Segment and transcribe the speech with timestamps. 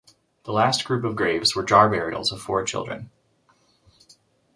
[0.45, 3.11] The last group of graves were jar burials of four children.